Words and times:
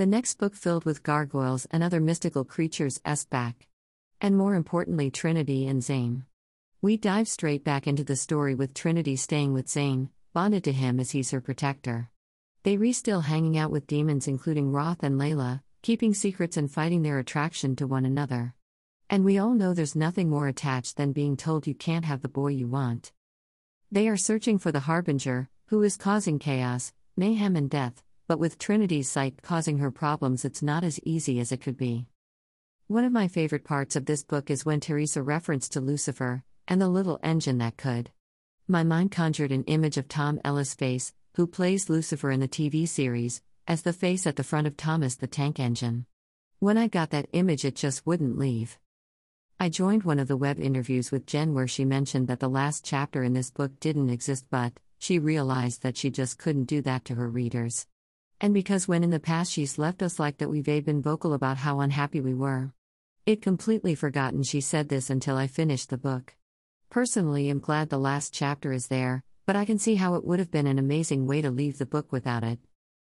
The 0.00 0.06
next 0.06 0.38
book 0.38 0.54
filled 0.54 0.86
with 0.86 1.02
gargoyles 1.02 1.66
and 1.70 1.82
other 1.82 2.00
mystical 2.00 2.42
creatures 2.42 3.02
s 3.04 3.26
back. 3.26 3.66
And 4.18 4.34
more 4.34 4.54
importantly, 4.54 5.10
Trinity 5.10 5.66
and 5.66 5.84
Zayne. 5.84 6.24
We 6.80 6.96
dive 6.96 7.28
straight 7.28 7.64
back 7.64 7.86
into 7.86 8.02
the 8.02 8.16
story 8.16 8.54
with 8.54 8.72
Trinity 8.72 9.14
staying 9.16 9.52
with 9.52 9.68
Zayne, 9.68 10.08
bonded 10.32 10.64
to 10.64 10.72
him 10.72 11.00
as 11.00 11.10
he's 11.10 11.32
her 11.32 11.42
protector. 11.42 12.08
They 12.62 12.78
re 12.78 12.94
still 12.94 13.20
hanging 13.20 13.58
out 13.58 13.70
with 13.70 13.86
demons, 13.86 14.26
including 14.26 14.72
Roth 14.72 15.02
and 15.02 15.20
Layla, 15.20 15.60
keeping 15.82 16.14
secrets 16.14 16.56
and 16.56 16.72
fighting 16.72 17.02
their 17.02 17.18
attraction 17.18 17.76
to 17.76 17.86
one 17.86 18.06
another. 18.06 18.54
And 19.10 19.22
we 19.22 19.36
all 19.36 19.52
know 19.52 19.74
there's 19.74 19.94
nothing 19.94 20.30
more 20.30 20.48
attached 20.48 20.96
than 20.96 21.12
being 21.12 21.36
told 21.36 21.66
you 21.66 21.74
can't 21.74 22.06
have 22.06 22.22
the 22.22 22.28
boy 22.28 22.52
you 22.52 22.68
want. 22.68 23.12
They 23.92 24.08
are 24.08 24.16
searching 24.16 24.58
for 24.58 24.72
the 24.72 24.80
Harbinger, 24.80 25.50
who 25.66 25.82
is 25.82 25.98
causing 25.98 26.38
chaos, 26.38 26.94
mayhem, 27.18 27.54
and 27.54 27.68
death, 27.68 28.02
but 28.30 28.38
with 28.38 28.60
Trinity's 28.60 29.10
sight 29.10 29.42
causing 29.42 29.78
her 29.78 29.90
problems, 29.90 30.44
it's 30.44 30.62
not 30.62 30.84
as 30.84 31.00
easy 31.02 31.40
as 31.40 31.50
it 31.50 31.60
could 31.60 31.76
be. 31.76 32.06
One 32.86 33.04
of 33.04 33.10
my 33.10 33.26
favorite 33.26 33.64
parts 33.64 33.96
of 33.96 34.04
this 34.04 34.22
book 34.22 34.52
is 34.52 34.64
when 34.64 34.78
Teresa 34.78 35.20
referenced 35.20 35.72
to 35.72 35.80
Lucifer 35.80 36.44
and 36.68 36.80
the 36.80 36.88
little 36.88 37.18
engine 37.24 37.58
that 37.58 37.76
could. 37.76 38.12
My 38.68 38.84
mind 38.84 39.10
conjured 39.10 39.50
an 39.50 39.64
image 39.64 39.96
of 39.96 40.06
Tom 40.06 40.40
Ellis' 40.44 40.74
face, 40.76 41.12
who 41.34 41.48
plays 41.48 41.90
Lucifer 41.90 42.30
in 42.30 42.38
the 42.38 42.46
TV 42.46 42.86
series, 42.86 43.42
as 43.66 43.82
the 43.82 43.92
face 43.92 44.28
at 44.28 44.36
the 44.36 44.44
front 44.44 44.68
of 44.68 44.76
Thomas 44.76 45.16
the 45.16 45.26
Tank 45.26 45.58
Engine. 45.58 46.06
When 46.60 46.78
I 46.78 46.86
got 46.86 47.10
that 47.10 47.30
image, 47.32 47.64
it 47.64 47.74
just 47.74 48.06
wouldn't 48.06 48.38
leave. 48.38 48.78
I 49.58 49.70
joined 49.70 50.04
one 50.04 50.20
of 50.20 50.28
the 50.28 50.36
web 50.36 50.60
interviews 50.60 51.10
with 51.10 51.26
Jen 51.26 51.52
where 51.52 51.66
she 51.66 51.84
mentioned 51.84 52.28
that 52.28 52.38
the 52.38 52.48
last 52.48 52.84
chapter 52.84 53.24
in 53.24 53.32
this 53.32 53.50
book 53.50 53.80
didn't 53.80 54.10
exist, 54.10 54.46
but 54.50 54.74
she 55.00 55.18
realized 55.18 55.82
that 55.82 55.96
she 55.96 56.10
just 56.10 56.38
couldn't 56.38 56.66
do 56.66 56.80
that 56.82 57.04
to 57.06 57.16
her 57.16 57.28
readers. 57.28 57.88
And 58.40 58.54
because 58.54 58.88
when 58.88 59.04
in 59.04 59.10
the 59.10 59.20
past 59.20 59.52
she's 59.52 59.78
left 59.78 60.02
us 60.02 60.18
like 60.18 60.38
that, 60.38 60.48
we've 60.48 60.64
been 60.64 61.02
vocal 61.02 61.34
about 61.34 61.58
how 61.58 61.80
unhappy 61.80 62.20
we 62.22 62.32
were. 62.32 62.72
It 63.26 63.42
completely 63.42 63.94
forgotten 63.94 64.42
she 64.42 64.62
said 64.62 64.88
this 64.88 65.10
until 65.10 65.36
I 65.36 65.46
finished 65.46 65.90
the 65.90 65.98
book. 65.98 66.36
Personally, 66.88 67.50
I'm 67.50 67.60
glad 67.60 67.90
the 67.90 67.98
last 67.98 68.32
chapter 68.32 68.72
is 68.72 68.86
there, 68.86 69.22
but 69.44 69.56
I 69.56 69.66
can 69.66 69.78
see 69.78 69.96
how 69.96 70.14
it 70.14 70.24
would 70.24 70.38
have 70.38 70.50
been 70.50 70.66
an 70.66 70.78
amazing 70.78 71.26
way 71.26 71.42
to 71.42 71.50
leave 71.50 71.76
the 71.76 71.84
book 71.84 72.12
without 72.12 72.42
it. 72.42 72.58